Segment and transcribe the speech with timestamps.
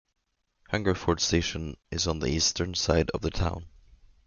[0.71, 3.67] Hungerford station is on the eastern side of the town.